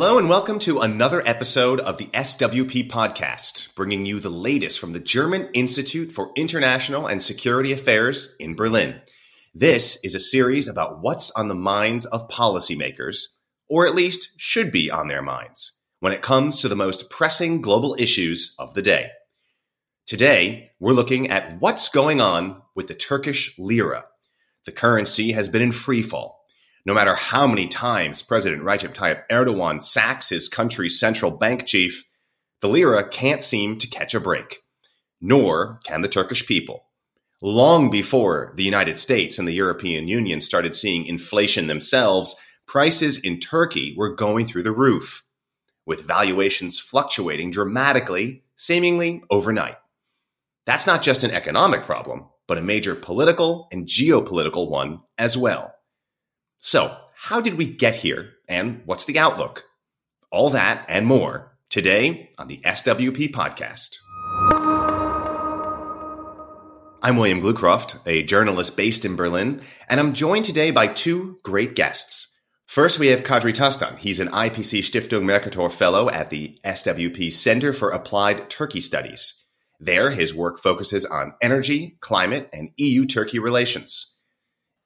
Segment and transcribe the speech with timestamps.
[0.00, 4.92] Hello, and welcome to another episode of the SWP podcast, bringing you the latest from
[4.92, 9.00] the German Institute for International and Security Affairs in Berlin.
[9.52, 13.22] This is a series about what's on the minds of policymakers,
[13.68, 17.60] or at least should be on their minds, when it comes to the most pressing
[17.60, 19.08] global issues of the day.
[20.06, 24.04] Today, we're looking at what's going on with the Turkish lira.
[24.64, 26.34] The currency has been in freefall
[26.88, 32.02] no matter how many times President Recep Tayyip Erdogan sacks his country's central bank chief,
[32.62, 34.60] the lira can't seem to catch a break.
[35.20, 36.86] Nor can the Turkish people.
[37.42, 42.34] Long before the United States and the European Union started seeing inflation themselves,
[42.66, 45.24] prices in Turkey were going through the roof,
[45.84, 49.76] with valuations fluctuating dramatically, seemingly overnight.
[50.64, 55.74] That's not just an economic problem, but a major political and geopolitical one as well.
[56.60, 59.64] So, how did we get here and what's the outlook?
[60.32, 63.98] All that and more today on the SWP podcast.
[67.00, 71.76] I'm William Glucroft, a journalist based in Berlin, and I'm joined today by two great
[71.76, 72.36] guests.
[72.66, 73.96] First, we have Kadri Tastan.
[73.96, 79.44] He's an IPC Stiftung Mercator Fellow at the SWP Center for Applied Turkey Studies.
[79.78, 84.17] There, his work focuses on energy, climate, and EU Turkey relations.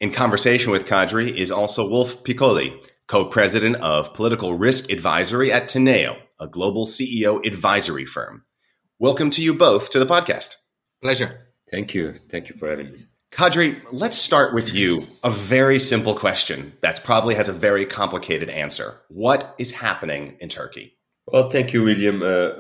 [0.03, 6.17] In conversation with Kadri is also Wolf Piccoli, co-president of Political Risk Advisory at Teneo,
[6.41, 8.45] a global CEO advisory firm.
[8.99, 10.57] Welcome to you both to the podcast.
[11.01, 11.47] Pleasure.
[11.71, 12.15] Thank you.
[12.29, 13.05] Thank you for having me.
[13.31, 15.07] Kadri, let's start with you.
[15.23, 19.01] A very simple question that probably has a very complicated answer.
[19.09, 20.95] What is happening in Turkey?
[21.27, 22.21] Well, thank you, William.
[22.21, 22.51] Uh,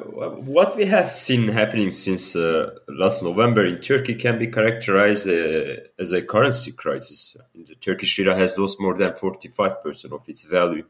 [0.44, 5.82] what we have seen happening since uh, last November in Turkey can be characterized uh,
[5.98, 7.36] as a currency crisis.
[7.56, 10.84] The Turkish lira has lost more than 45% of its value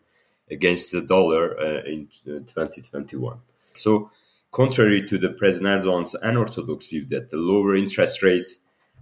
[0.51, 3.33] against the dollar uh, in 2021.
[3.33, 3.37] Uh,
[3.75, 4.11] so,
[4.51, 8.59] contrary to the President Erdogan's unorthodox view that the lower interest rates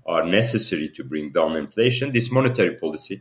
[0.07, 3.21] are necessary to bring down inflation, this monetary policy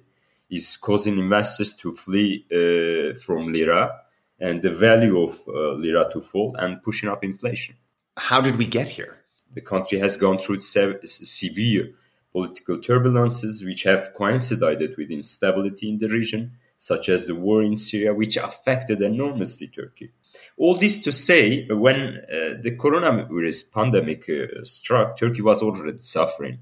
[0.52, 4.02] is causing investors to flee uh, from lira
[4.40, 7.76] and the value of uh, lira to fall and pushing up inflation.
[8.18, 9.18] How did we get here?
[9.54, 11.94] The country has gone through sev- severe
[12.32, 17.78] political turbulences which have coincided with instability in the region, such as the war in
[17.78, 20.12] Syria, which affected enormously Turkey.
[20.58, 26.60] All this to say, when uh, the coronavirus pandemic uh, struck, Turkey was already suffering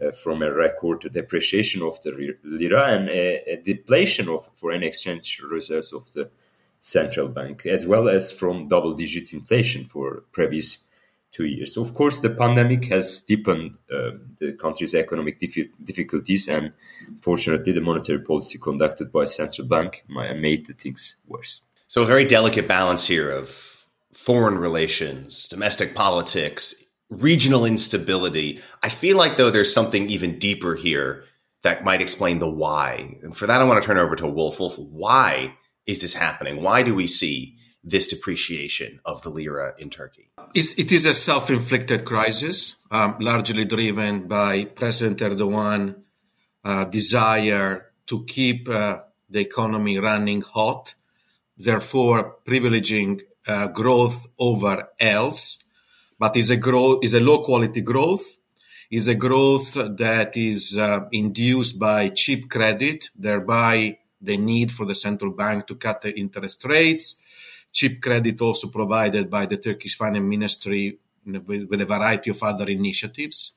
[0.00, 5.40] uh, from a record depreciation of the lira and a, a depletion of foreign exchange
[5.50, 6.30] reserves of the
[6.80, 10.78] central bank, as well as from double digit inflation for previous
[11.32, 11.76] two years.
[11.76, 16.72] Of course, the pandemic has deepened uh, the country's economic dif- difficulties, and
[17.20, 21.60] fortunately, the monetary policy conducted by central bank made the things worse.
[21.86, 28.60] So, a very delicate balance here of foreign relations, domestic politics, regional instability.
[28.82, 31.24] I feel like, though, there's something even deeper here
[31.62, 33.18] that might explain the why.
[33.22, 34.60] And for that, I want to turn over to Wolf.
[34.60, 35.54] Wolf, why
[35.86, 36.62] is this happening?
[36.62, 40.30] Why do we see this depreciation of the lira in Turkey?
[40.54, 46.02] It's, it is a self-inflicted crisis, um, largely driven by President Erdogan'
[46.64, 50.94] uh, desire to keep uh, the economy running hot,
[51.56, 55.62] therefore privileging uh, growth over else.
[56.18, 58.36] But is a growth is a low quality growth,
[58.90, 64.94] is a growth that is uh, induced by cheap credit, thereby the need for the
[64.94, 67.20] central bank to cut the interest rates,
[67.72, 73.52] cheap credit also provided by the Turkish finance ministry with, a variety of other initiatives.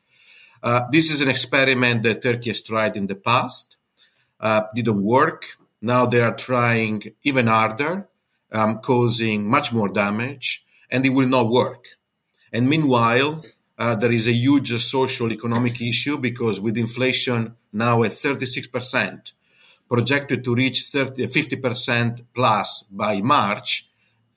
[0.62, 3.78] Uh, this is an experiment that Turkey has tried in the past,
[4.40, 5.46] uh, didn't work.
[5.82, 8.08] Now they are trying even harder,
[8.52, 11.86] um, causing much more damage, and it will not work.
[12.54, 13.44] And meanwhile,
[13.78, 19.34] uh, there is a huge social economic issue because with inflation now at 36 percent,
[19.90, 23.90] projected to reach 30, 50% plus by March,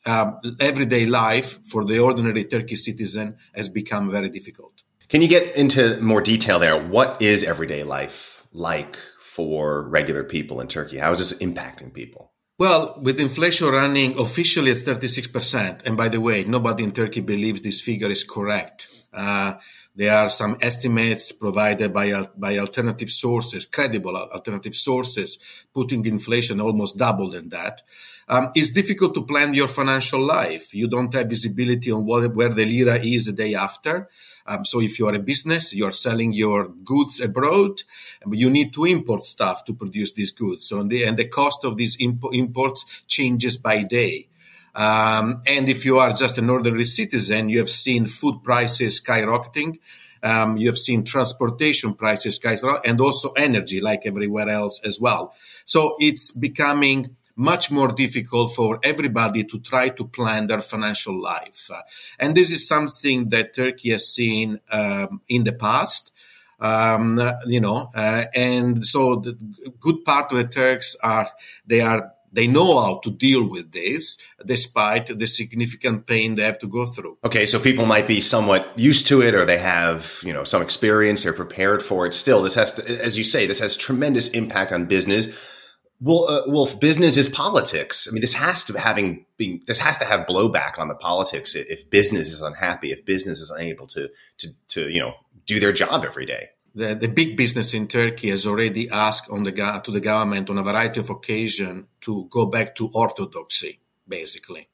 [0.07, 4.83] um, everyday life for the ordinary Turkish citizen has become very difficult.
[5.09, 6.81] Can you get into more detail there?
[6.81, 10.99] What is everyday life like for regular people in Turkey?
[10.99, 12.33] How is this impacting people?
[12.59, 17.61] Well, with inflation running officially at 36%, and by the way, nobody in Turkey believes
[17.61, 18.89] this figure is correct.
[19.13, 19.55] Uh,
[19.97, 25.39] There are some estimates provided by, by alternative sources, credible alternative sources,
[25.73, 27.81] putting inflation almost double than that.
[28.29, 30.75] Um, it's difficult to plan your financial life.
[30.75, 34.11] You don't have visibility on what, where the lira is the day after.
[34.47, 37.83] Um, so if you are a business, you are selling your goods abroad,
[38.27, 40.69] but you need to import stuff to produce these goods.
[40.69, 44.29] So the, and the cost of these imp- imports changes by day.
[44.77, 49.79] Um, and if you are just an ordinary citizen, you have seen food prices skyrocketing.
[50.23, 55.35] Um, you have seen transportation prices skyrocketing and also energy like everywhere else as well.
[55.65, 61.71] So it's becoming much more difficult for everybody to try to plan their financial life.
[62.19, 66.13] And this is something that Turkey has seen um, in the past.
[66.59, 69.37] Um, you know, uh, and so the
[69.79, 71.29] good part of the Turks are
[71.67, 76.59] they are they know how to deal with this despite the significant pain they have
[76.59, 77.19] to go through.
[77.25, 80.63] Okay, so people might be somewhat used to it or they have, you know, some
[80.63, 82.15] experience, they're prepared for it.
[82.15, 85.53] Still, this has to, as you say, this has tremendous impact on business.
[85.99, 88.07] Well, uh, business is politics.
[88.07, 91.55] I mean, this has to having being this has to have blowback on the politics
[91.55, 95.15] if business is unhappy, if business is unable to to to you know
[95.47, 99.45] do their job every day the, the big business in Turkey has already asked on
[99.45, 99.53] the,
[99.83, 104.69] to the government on a variety of occasions to go back to orthodoxy, basically.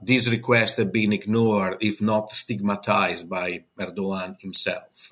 [0.00, 5.10] These requests have been ignored, if not stigmatized by Erdogan himself.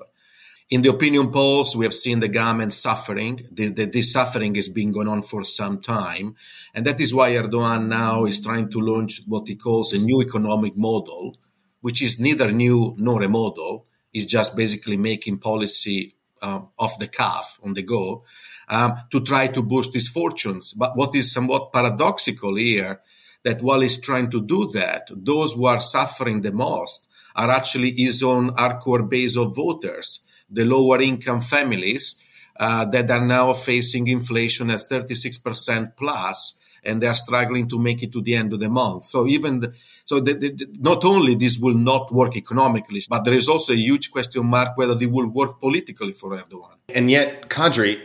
[0.70, 3.48] In the opinion polls, we have seen the government suffering.
[3.50, 6.36] The, the, this suffering has been going on for some time.
[6.74, 10.22] And that is why Erdogan now is trying to launch what he calls a new
[10.22, 11.36] economic model,
[11.80, 13.86] which is neither new nor a model.
[14.12, 18.24] It's just basically making policy um, off the cuff, on the go,
[18.68, 20.72] um, to try to boost his fortunes.
[20.72, 23.00] But what is somewhat paradoxical here,
[23.44, 27.92] that while he's trying to do that, those who are suffering the most are actually
[27.92, 32.20] his own hardcore base of voters, the lower income families
[32.58, 38.02] uh, that are now facing inflation at 36% plus and they are struggling to make
[38.02, 39.04] it to the end of the month.
[39.04, 39.74] So even the,
[40.04, 43.76] so the, the, not only this will not work economically, but there is also a
[43.76, 46.76] huge question mark whether it will work politically for Erdogan.
[46.94, 48.00] And yet, Kadri,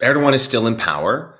[0.00, 1.38] Erdogan is still in power.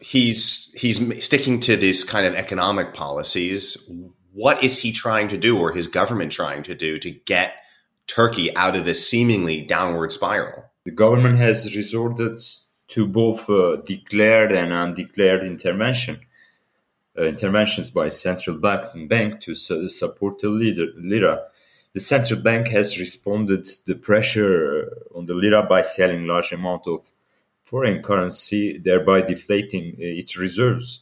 [0.00, 3.90] He's he's sticking to these kind of economic policies.
[4.32, 7.54] What is he trying to do, or his government trying to do, to get
[8.06, 10.64] Turkey out of this seemingly downward spiral?
[10.84, 12.40] The government has resorted
[12.88, 16.20] to both uh, declared and undeclared intervention
[17.18, 21.42] uh, interventions by central bank, bank to su- support the lira.
[21.92, 26.86] The central bank has responded to the pressure on the lira by selling large amount
[26.86, 27.10] of
[27.64, 31.00] foreign currency, thereby deflating uh, its reserves.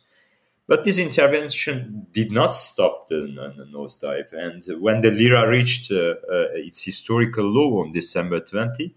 [0.67, 3.21] But this intervention did not stop the,
[3.56, 4.33] the nosedive.
[4.33, 8.94] And when the lira reached uh, uh, its historical low on December 20,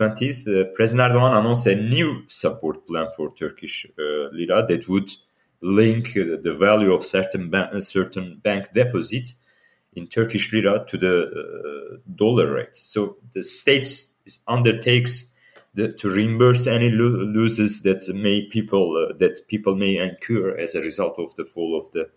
[0.00, 5.10] 20th, uh, President Erdogan announced a new support plan for Turkish uh, lira that would
[5.60, 9.34] link the value of certain, ba- certain bank deposits
[9.92, 12.74] in Turkish lira to the uh, dollar rate.
[12.74, 13.88] So the state
[14.48, 15.26] undertakes
[15.74, 20.74] the, to reimburse any lo- losses that may people uh, that people may incur as
[20.74, 22.08] a result of the fall of the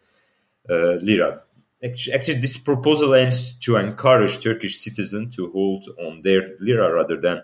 [0.69, 1.41] uh, lira.
[1.83, 7.41] Actually, this proposal aims to encourage Turkish citizens to hold on their lira rather than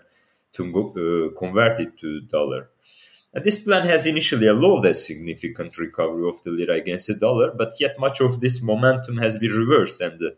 [0.54, 2.70] to uh, convert it to dollar.
[3.32, 7.52] And this plan has initially allowed a significant recovery of the lira against the dollar,
[7.52, 10.36] but yet much of this momentum has been reversed and the,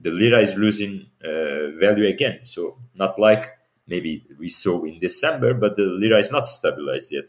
[0.00, 2.40] the lira is losing uh, value again.
[2.42, 3.46] So not like
[3.86, 7.26] maybe we saw in December, but the lira is not stabilized yet.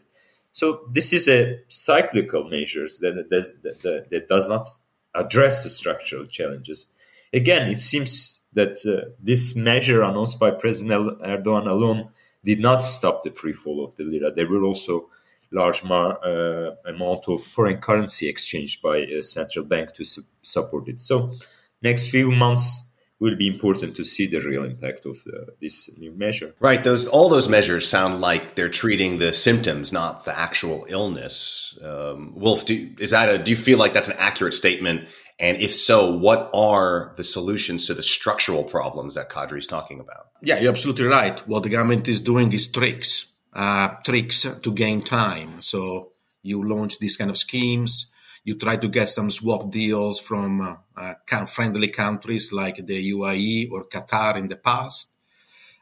[0.50, 4.66] So this is a cyclical measure that, that, that, that does not
[5.14, 6.88] address the structural challenges.
[7.32, 12.10] Again, it seems that uh, this measure announced by President Erdogan alone
[12.44, 14.32] did not stop the free fall of the lira.
[14.32, 15.08] There were also
[15.50, 20.88] large mar, uh, amount of foreign currency exchanged by a central bank to su- support
[20.88, 21.00] it.
[21.00, 21.36] So,
[21.82, 26.12] next few months will be important to see the real impact of uh, this new
[26.12, 26.54] measure.
[26.60, 26.82] Right.
[26.82, 31.78] Those all those measures sound like they're treating the symptoms, not the actual illness.
[31.82, 33.38] Um, Wolf, do, is that a?
[33.38, 35.08] Do you feel like that's an accurate statement?
[35.38, 39.98] And if so, what are the solutions to the structural problems that Kadri is talking
[39.98, 40.28] about?
[40.42, 41.38] Yeah, you're absolutely right.
[41.48, 45.60] What the government is doing is tricks, uh, tricks to gain time.
[45.60, 46.12] So
[46.42, 48.12] you launch these kind of schemes.
[48.44, 53.72] You try to get some swap deals from uh, uh, friendly countries like the UAE
[53.72, 55.10] or Qatar in the past.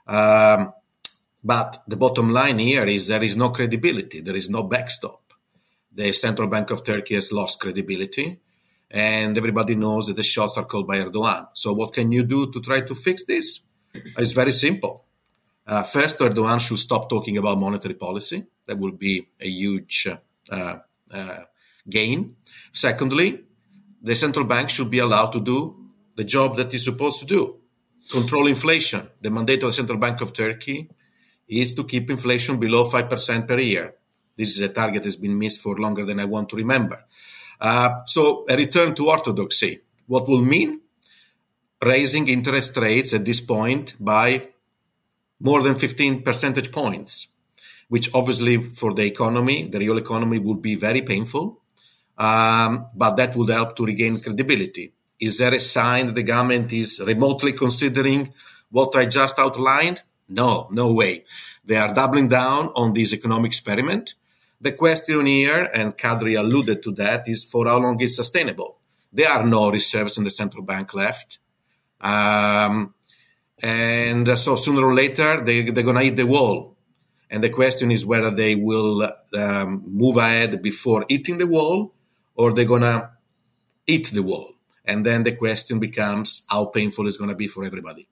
[0.06, 0.73] Um,
[1.44, 4.21] but the bottom line here is there is no credibility.
[4.21, 5.21] There is no backstop.
[5.92, 8.40] The Central Bank of Turkey has lost credibility
[8.92, 11.49] and everybody knows that the shots are called by Erdogan.
[11.54, 13.61] So what can you do to try to fix this?
[13.94, 15.04] It's very simple.
[15.66, 18.44] Uh, first, Erdogan should stop talking about monetary policy.
[18.66, 20.08] That will be a huge
[20.50, 20.76] uh,
[21.11, 21.38] uh,
[21.88, 22.37] gain.
[22.70, 23.40] Secondly,
[24.02, 25.76] the central bank should be allowed to do
[26.16, 27.58] the job that it's supposed to do
[28.11, 29.08] control inflation.
[29.20, 30.90] The mandate of the Central Bank of Turkey
[31.49, 33.94] is to keep inflation below 5% per year.
[34.37, 37.04] This is a target that has been missed for longer than I want to remember.
[37.62, 39.81] Uh, so, a return to orthodoxy.
[40.09, 40.81] What will mean?
[41.81, 44.49] Raising interest rates at this point by
[45.38, 47.28] more than 15 percentage points,
[47.88, 51.61] which obviously for the economy, the real economy, would be very painful.
[52.19, 54.92] Um, but that would help to regain credibility.
[55.21, 58.33] Is there a sign that the government is remotely considering
[58.71, 60.02] what I just outlined?
[60.28, 61.25] No, no way.
[61.64, 64.14] They are doubling down on this economic experiment.
[64.62, 68.78] The question here, and Kadri alluded to that, is for how long is sustainable?
[69.12, 71.40] There are no reserves in the central bank left.
[72.00, 72.95] Um,
[73.61, 76.76] and so sooner or later, they, they're going to hit the wall.
[77.28, 81.92] And the question is whether they will um, move ahead before hitting the wall
[82.37, 83.11] or they're going to
[83.85, 84.54] hit the wall.
[84.85, 88.07] And then the question becomes how painful it's going to be for everybody.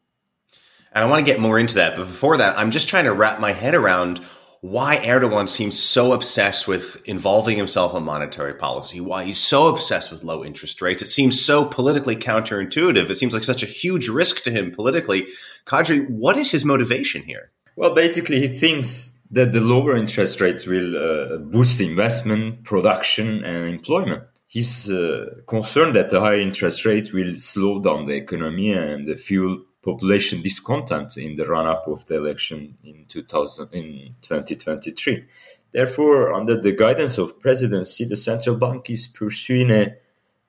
[0.92, 1.94] And I want to get more into that.
[1.94, 4.20] But before that, I'm just trying to wrap my head around
[4.62, 10.12] why Erdogan seems so obsessed with involving himself in monetary policy, why he's so obsessed
[10.12, 11.02] with low interest rates.
[11.02, 13.08] It seems so politically counterintuitive.
[13.08, 15.28] It seems like such a huge risk to him politically.
[15.64, 17.50] Kadri, what is his motivation here?
[17.76, 23.66] Well, basically, he thinks that the lower interest rates will uh, boost investment, production, and
[23.68, 24.24] employment.
[24.48, 29.14] He's uh, concerned that the higher interest rates will slow down the economy and the
[29.14, 35.24] fuel population discontent in the run-up of the election in 2000 in 2023.
[35.72, 39.94] Therefore, under the guidance of presidency, the central bank is pursuing a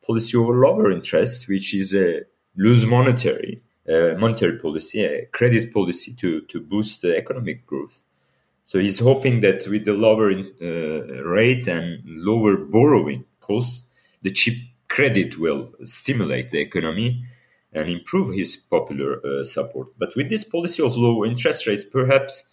[0.06, 2.22] policy over lower interest, which is a
[2.58, 8.04] loose monetary uh, monetary policy, a credit policy to to boost the economic growth.
[8.66, 13.84] So he's hoping that with the lower uh, rate and lower borrowing costs,
[14.22, 14.58] the cheap
[14.88, 17.26] credit will stimulate the economy
[17.74, 19.88] and improve his popular uh, support.
[19.98, 22.46] But with this policy of low interest rates, perhaps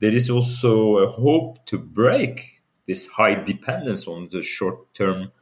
[0.00, 5.32] there is also a hope to break this high dependence on the short term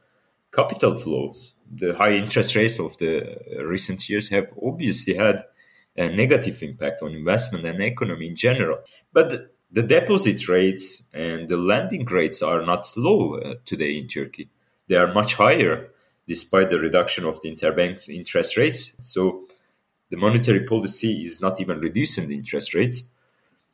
[0.53, 1.53] capital flows.
[1.73, 5.45] The high interest rates of the recent years have obviously had
[5.95, 8.79] a negative impact on investment and economy in general.
[9.13, 14.49] But the deposit rates and the lending rates are not low uh, today in Turkey.
[14.87, 15.90] They are much higher
[16.27, 18.93] despite the reduction of the interbank interest rates.
[19.01, 19.47] So
[20.09, 23.03] the monetary policy is not even reducing the interest rates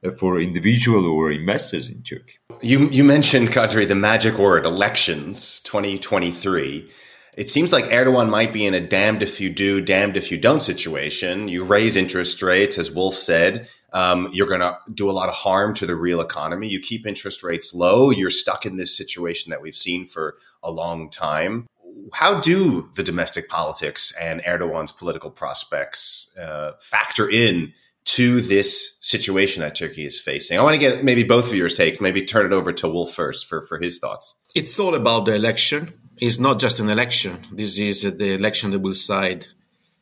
[0.03, 2.37] uh, for individual or investors in Turkey.
[2.61, 6.89] You you mentioned Kadri the magic word elections 2023.
[7.37, 10.39] It seems like Erdogan might be in a damned if you do, damned if you
[10.39, 11.47] don't situation.
[11.47, 13.69] You raise interest rates, as Wolf said.
[13.93, 16.67] Um, you're going to do a lot of harm to the real economy.
[16.67, 18.09] You keep interest rates low.
[18.09, 21.67] You're stuck in this situation that we've seen for a long time
[22.13, 27.73] how do the domestic politics and Erdogan's political prospects uh, factor in
[28.05, 30.57] to this situation that Turkey is facing?
[30.57, 31.99] I want to get maybe both of your takes.
[31.99, 34.35] Maybe turn it over to Wolf first for, for his thoughts.
[34.55, 35.93] It's all about the election.
[36.17, 37.45] It's not just an election.
[37.51, 39.47] This is the election that will decide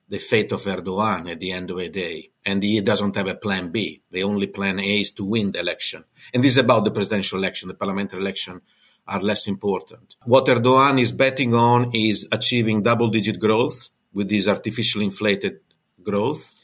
[0.07, 2.31] the fate of Erdogan at the end of the day.
[2.45, 4.03] And he doesn't have a plan B.
[4.11, 6.05] The only plan A is to win the election.
[6.33, 8.61] And this is about the presidential election, the parliamentary election
[9.07, 10.15] are less important.
[10.25, 15.59] What Erdogan is betting on is achieving double digit growth with this artificially inflated
[16.01, 16.55] growth,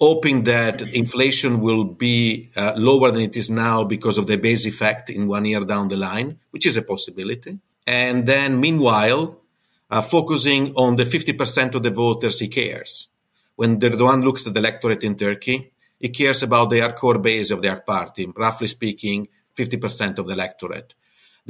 [0.00, 4.64] hoping that inflation will be uh, lower than it is now because of the base
[4.64, 7.58] effect in one year down the line, which is a possibility.
[7.86, 9.40] And then, meanwhile,
[9.90, 13.08] uh, focusing on the 50% of the voters he cares.
[13.56, 17.60] When Erdogan looks at the electorate in Turkey, he cares about the core base of
[17.60, 19.28] the party, roughly speaking,
[19.58, 20.94] 50% of the electorate.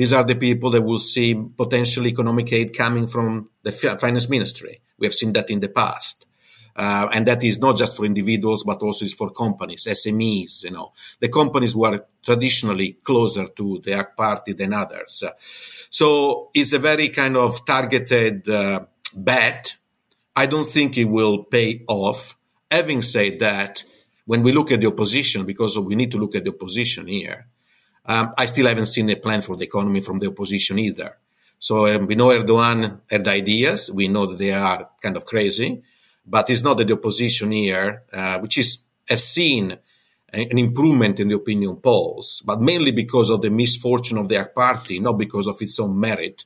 [0.00, 4.80] These are the people that will see potential economic aid coming from the finance ministry.
[4.98, 6.24] We have seen that in the past.
[6.74, 10.70] Uh, and that is not just for individuals, but also is for companies, SMEs, you
[10.70, 15.22] know, the companies who are traditionally closer to the AK party than others.
[15.90, 18.80] so it's a very kind of targeted uh,
[19.14, 19.76] bet.
[20.34, 22.38] I don't think it will pay off.
[22.70, 23.84] Having said that,
[24.24, 27.49] when we look at the opposition, because we need to look at the opposition here,
[28.10, 31.16] um, I still haven't seen a plan for the economy from the opposition either.
[31.60, 33.88] So um, we know Erdogan had ideas.
[33.92, 35.80] We know that they are kind of crazy,
[36.26, 39.78] but it's not that the opposition here, uh, which is has seen
[40.32, 44.98] an improvement in the opinion polls, but mainly because of the misfortune of their party,
[44.98, 46.44] not because of its own merit.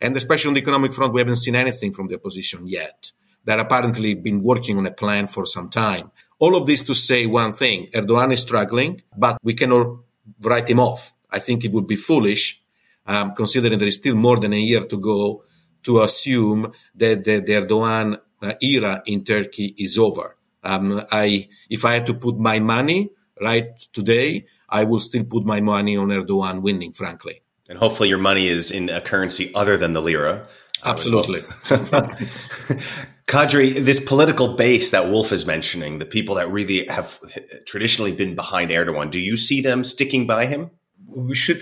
[0.00, 3.12] And especially on the economic front, we haven't seen anything from the opposition yet.
[3.44, 6.10] They're apparently been working on a plan for some time.
[6.38, 10.05] All of this to say one thing Erdogan is struggling, but we cannot
[10.40, 11.12] write him off.
[11.30, 12.62] I think it would be foolish,
[13.06, 15.42] um, considering there is still more than a year to go,
[15.82, 20.36] to assume that the, the Erdogan uh, era in Turkey is over.
[20.62, 25.44] Um, I, if I had to put my money right today, I will still put
[25.44, 27.42] my money on Erdogan winning, frankly.
[27.68, 30.46] And hopefully, your money is in a currency other than the lira.
[30.84, 31.42] Absolutely.
[33.26, 37.18] Kadri, this political base that Wolf is mentioning, the people that really have
[37.66, 40.70] traditionally been behind Erdogan, do you see them sticking by him?
[41.08, 41.60] We should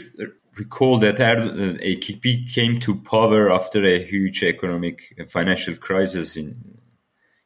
[0.56, 6.80] recall that Erdogan, AKP came to power after a huge economic and financial crisis in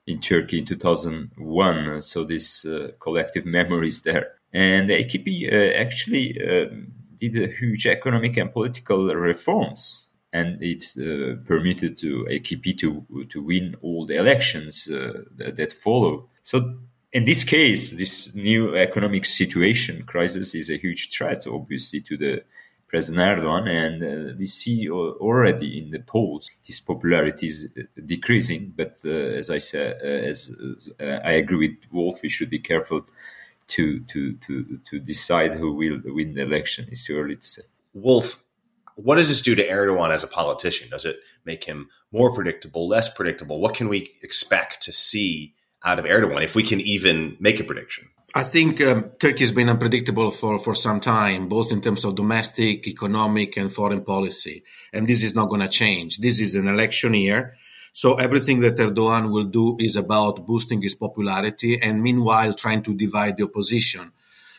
[0.09, 2.03] in Turkey in 2001.
[2.03, 4.39] So this uh, collective memory is there.
[4.55, 10.08] And AKP uh, actually um, did a huge economic and political reforms,
[10.39, 15.73] and it's uh, permitted to AKP to to win all the elections uh, that, that
[15.73, 16.23] followed.
[16.43, 16.57] So
[17.13, 22.43] in this case, this new economic situation crisis is a huge threat, obviously, to the
[22.89, 28.73] President Erdogan, and uh, we see already in the polls his popularity is uh, decreasing.
[28.75, 32.59] But uh, as I said, uh, as, as I agree with Wolf, we should be
[32.59, 33.07] careful
[33.69, 36.87] to to to to decide who will win the election.
[36.91, 37.63] It's too early to say.
[37.93, 38.43] Wolf,
[38.99, 40.91] what does this do to Erdogan as a politician?
[40.91, 43.61] Does it make him more predictable, less predictable?
[43.61, 47.65] What can we expect to see out of Erdogan if we can even make a
[47.65, 48.09] prediction?
[48.35, 52.17] I think um, Turkey has been unpredictable for, for some time, both in terms of
[52.17, 54.65] domestic, economic, and foreign policy.
[54.93, 56.19] And this is not going to change.
[56.19, 57.55] This is an election year.
[57.93, 62.95] So everything that Erdogan will do is about boosting his popularity and meanwhile trying to
[62.95, 64.13] divide the opposition.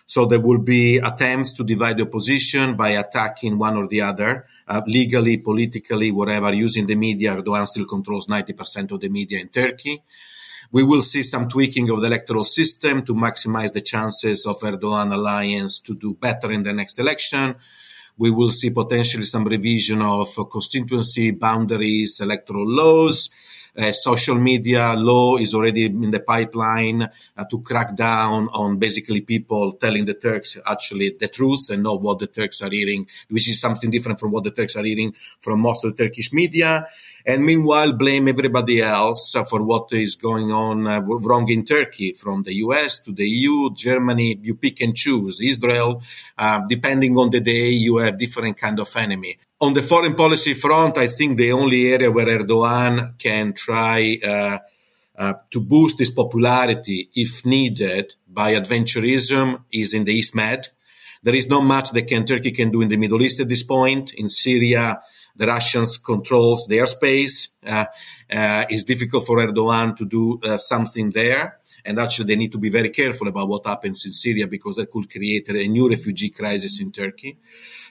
[0.10, 4.48] So there will be attempts to divide the opposition by attacking one or the other,
[4.68, 7.36] uh, legally, politically, whatever, using the media.
[7.36, 10.02] Erdogan still controls 90% of the media in Turkey.
[10.72, 15.14] We will see some tweaking of the electoral system to maximize the chances of Erdogan
[15.14, 17.56] alliance to do better in the next election
[18.20, 23.30] we will see potentially some revision of constituency boundaries, electoral laws.
[23.78, 29.22] Uh, social media law is already in the pipeline uh, to crack down on basically
[29.22, 33.50] people telling the Turks actually the truth and not what the Turks are hearing, which
[33.50, 36.88] is something different from what the Turks are hearing from most of the Turkish media
[37.26, 42.44] and meanwhile blame everybody else for what is going on uh, wrong in Turkey, from
[42.44, 44.40] the US to the EU, Germany.
[44.42, 45.40] You pick and choose.
[45.42, 46.02] Israel,
[46.38, 49.38] uh, depending on the day, you have different kind of enemy.
[49.62, 54.58] On the foreign policy front, I think the only area where Erdogan can try uh,
[55.18, 60.70] uh, to boost his popularity, if needed, by adventurism is in the East Med.
[61.22, 63.64] There is not much that can, Turkey can do in the Middle East at this
[63.64, 64.14] point.
[64.14, 65.02] In Syria,
[65.40, 67.56] the Russians controls their space.
[67.66, 67.86] Uh,
[68.30, 71.60] uh, it's difficult for Erdogan to do uh, something there.
[71.86, 74.92] And actually, they need to be very careful about what happens in Syria because that
[74.92, 77.38] could create a new refugee crisis in Turkey.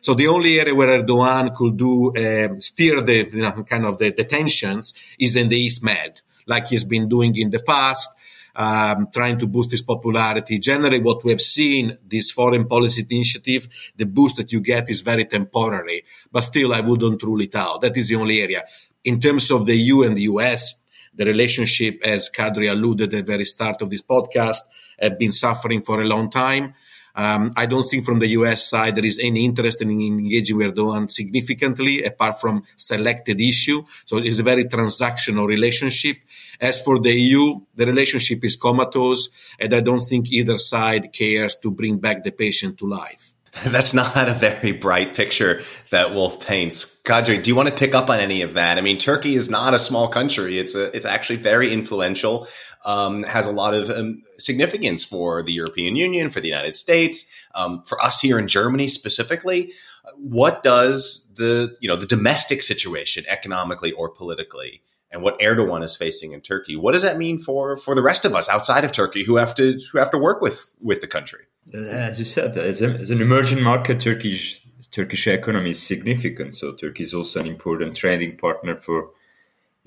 [0.02, 3.96] So the only area where Erdogan could do uh, steer the you know, kind of
[3.96, 8.10] the, the tensions is in the East Med, like he's been doing in the past
[8.58, 10.58] um, trying to boost his popularity.
[10.58, 15.00] Generally, what we have seen, this foreign policy initiative, the boost that you get is
[15.00, 17.80] very temporary, but still, I wouldn't rule it out.
[17.80, 18.64] That is the only area.
[19.04, 20.82] In terms of the EU and the US,
[21.14, 24.58] the relationship, as Kadri alluded at the very start of this podcast,
[25.00, 26.74] have been suffering for a long time.
[27.14, 30.74] Um, I don't think from the US side there is any interest in engaging with
[30.74, 33.82] Erdogan significantly, apart from selected issue.
[34.06, 36.18] So it's a very transactional relationship.
[36.60, 41.56] As for the EU, the relationship is comatose, and I don't think either side cares
[41.56, 43.32] to bring back the patient to life.
[43.64, 47.00] That's not a very bright picture that Wolf paints.
[47.04, 48.78] Kadri, do you want to pick up on any of that?
[48.78, 50.58] I mean, Turkey is not a small country.
[50.58, 52.46] It's a, it's actually very influential.
[52.86, 57.28] Um, has a lot of um, significance for the European Union, for the United States,
[57.54, 59.72] um, for us here in Germany specifically.
[60.16, 65.96] What does the you know the domestic situation, economically or politically, and what Erdogan is
[65.96, 68.92] facing in Turkey, what does that mean for for the rest of us outside of
[68.92, 71.44] Turkey who have to who have to work with with the country?
[71.74, 76.56] As you said, as, a, as an emerging market, Turkish Turkish economy is significant.
[76.56, 79.10] So Turkey is also an important trading partner for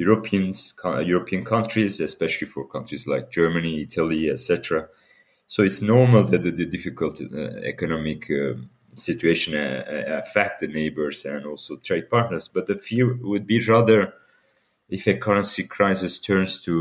[0.01, 4.87] Europeans, European countries, especially for countries like Germany, Italy, etc.
[5.47, 7.37] So it's normal that the, the difficult uh,
[7.73, 8.53] economic uh,
[8.95, 12.47] situation uh, affect the neighbors and also trade partners.
[12.47, 14.13] But the fear would be rather
[14.89, 16.75] if a currency crisis turns to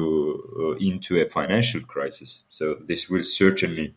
[0.59, 2.43] uh, into a financial crisis.
[2.51, 3.95] So this will certainly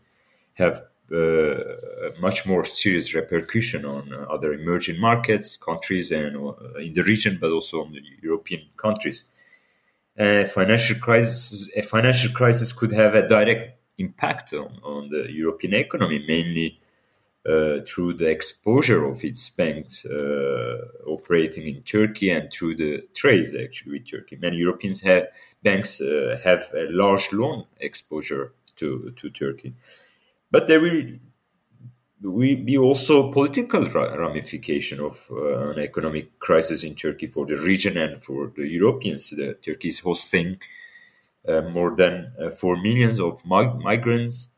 [0.54, 6.94] have uh, much more serious repercussion on uh, other emerging markets, countries, and uh, in
[6.94, 9.26] the region, but also on the European countries.
[10.18, 15.74] A financial crisis, a financial crisis could have a direct impact on, on the European
[15.74, 16.80] economy, mainly
[17.46, 23.54] uh, through the exposure of its banks uh, operating in Turkey and through the trade
[23.62, 24.38] actually with Turkey.
[24.42, 25.28] Many European have,
[25.62, 29.74] banks uh, have a large loan exposure to, to Turkey.
[30.54, 31.18] But there will
[32.72, 38.22] be also political ramification of uh, an economic crisis in Turkey for the region and
[38.22, 39.32] for the Europeans.
[39.32, 40.60] The, Turkey is hosting
[41.48, 44.50] uh, more than uh, 4 millions of mig- migrants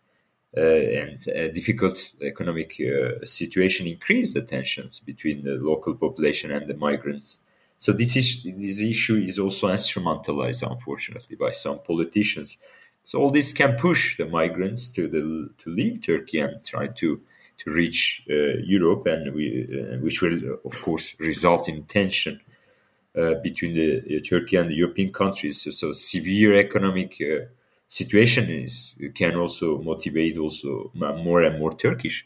[0.58, 6.67] uh, and a difficult economic uh, situation increased the tensions between the local population and
[6.67, 7.39] the migrants.
[7.77, 12.58] So this, is, this issue is also instrumentalized, unfortunately, by some politicians.
[13.06, 17.22] So all this can push the migrants to the to leave Turkey and try to
[17.60, 22.41] to reach uh, Europe, and we, uh, which will, of course, result in tension
[23.18, 25.62] uh, between the Turkey and the European countries.
[25.62, 27.22] So, so severe economic
[27.88, 32.26] situation is can also motivate also more and more Turkish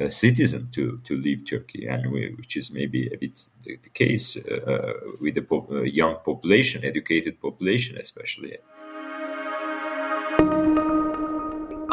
[0.00, 3.90] uh, citizens to, to leave Turkey, and we, which is maybe a bit the, the
[3.90, 8.58] case uh, with the po- uh, young population, educated population, especially.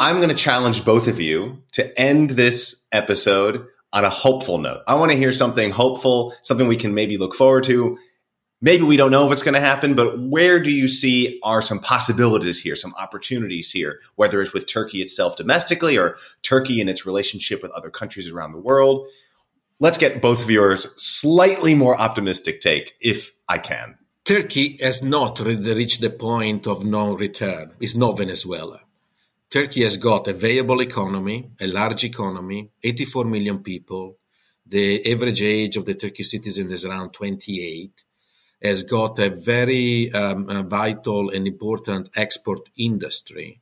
[0.06, 4.82] I'm going to challenge both of you to end this episode on a hopeful note.
[4.86, 7.98] I want to hear something hopeful, something we can maybe look forward to.
[8.60, 11.60] Maybe we don't know if it's going to happen, but where do you see are
[11.60, 16.88] some possibilities here, some opportunities here, whether it's with Turkey itself domestically or Turkey in
[16.88, 19.08] its relationship with other countries around the world?
[19.80, 23.98] Let's get both of yours slightly more optimistic take, if I can.
[24.24, 27.72] Turkey has not reached the point of no return.
[27.80, 28.85] It's not Venezuela.
[29.48, 34.18] Turkey has got a viable economy, a large economy, 84 million people.
[34.66, 38.02] The average age of the Turkish citizen is around 28.
[38.62, 43.60] Has got a very um, uh, vital and important export industry.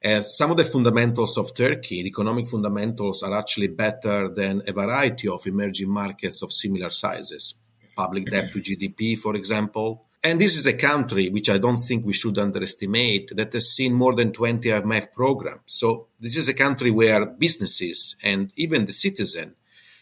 [0.00, 4.72] And some of the fundamentals of Turkey, the economic fundamentals, are actually better than a
[4.72, 7.54] variety of emerging markets of similar sizes.
[7.96, 12.04] Public debt to GDP, for example, and this is a country which I don't think
[12.04, 15.62] we should underestimate that has seen more than 20 IMF programs.
[15.66, 19.54] So this is a country where businesses and even the citizen,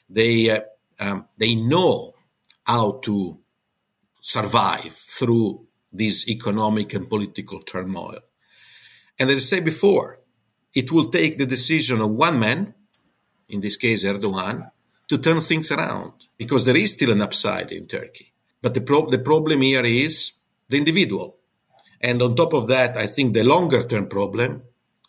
[0.09, 0.61] they, uh,
[0.98, 2.14] um, they know
[2.64, 3.38] how to
[4.20, 8.20] survive through this economic and political turmoil.
[9.18, 10.20] And as I said before,
[10.74, 12.74] it will take the decision of one man,
[13.48, 14.70] in this case Erdogan,
[15.09, 18.33] to turn things around because there is still an upside in Turkey.
[18.62, 20.33] But the, pro- the problem here is
[20.69, 21.37] the individual.
[22.01, 24.62] And on top of that, I think the longer term problem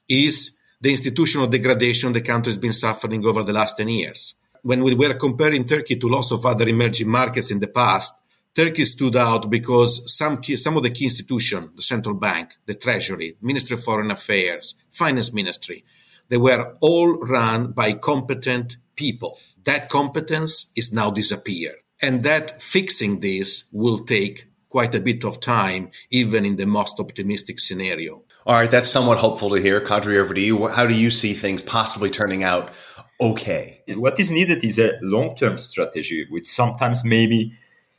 [0.07, 4.35] is the institutional degradation the country has been suffering over the last 10 years.
[4.61, 8.21] When we were comparing Turkey to lots of other emerging markets in the past,
[8.53, 12.73] Turkey stood out because some key, some of the key institutions, the central bank, the
[12.73, 15.83] treasury, Ministry of Foreign Affairs, finance ministry,
[16.29, 19.37] they were all run by competent people.
[19.63, 21.77] That competence is now disappeared.
[22.01, 26.99] And that fixing this will take quite a bit of time, even in the most
[26.99, 28.23] optimistic scenario.
[28.45, 29.81] All right, that's somewhat hopeful to hear.
[29.81, 30.67] Kadri, over to you.
[30.67, 32.71] How do you see things possibly turning out
[33.19, 33.81] okay?
[33.89, 37.53] What is needed is a long term strategy with sometimes maybe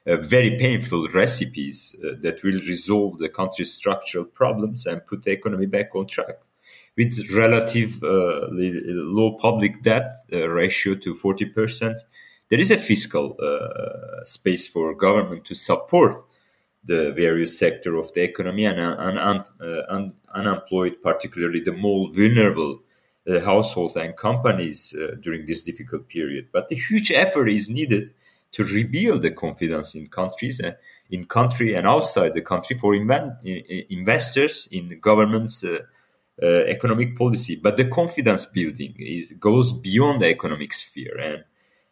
[0.07, 5.33] uh, very painful recipes uh, that will resolve the country's structural problems and put the
[5.33, 6.37] economy back on track.
[6.97, 11.95] With relative uh, low public debt uh, ratio to 40%,
[12.51, 16.25] there is a fiscal uh, space for government to support
[16.85, 22.81] the various sector of the economy and, and, and uh, unemployed, particularly the more vulnerable
[23.29, 26.49] uh, households and companies uh, during this difficult period.
[26.51, 28.15] But a huge effort is needed
[28.53, 30.73] to rebuild the confidence in countries, uh,
[31.11, 35.65] in country and outside the country for investors in governments.
[36.41, 41.43] Uh, economic policy, but the confidence building is, goes beyond the economic sphere, and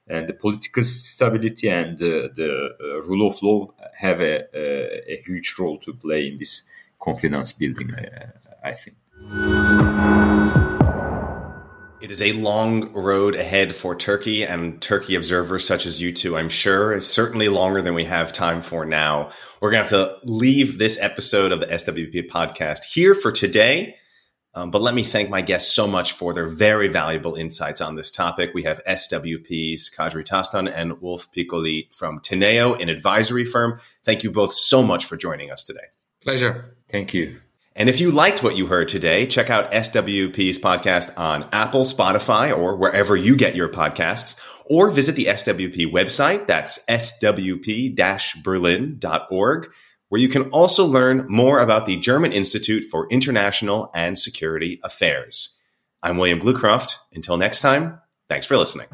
[0.08, 5.54] and the political stability and uh, the uh, rule of law have a, a, huge
[5.58, 6.62] role to play in this
[7.00, 8.96] confidence building, I, I think.
[12.00, 16.36] It is a long road ahead for Turkey and Turkey observers such as you two,
[16.36, 16.92] I'm sure.
[16.92, 19.30] It's certainly longer than we have time for now.
[19.60, 23.96] We're going to have to leave this episode of the SWP podcast here for today.
[24.56, 27.94] Um, but let me thank my guests so much for their very valuable insights on
[27.94, 28.52] this topic.
[28.54, 33.78] We have SWP's Kadri Tastan and Wolf Piccoli from Teneo, an advisory firm.
[34.02, 35.88] Thank you both so much for joining us today.
[36.22, 36.74] Pleasure.
[36.88, 37.38] Thank you.
[37.76, 42.56] And if you liked what you heard today, check out SWP's podcast on Apple, Spotify,
[42.56, 46.46] or wherever you get your podcasts, or visit the SWP website.
[46.46, 49.68] That's swp-berlin.org
[50.08, 55.58] where you can also learn more about the German Institute for International and Security Affairs.
[56.02, 56.98] I'm William Glucroft.
[57.12, 58.86] Until next time, thanks for listening.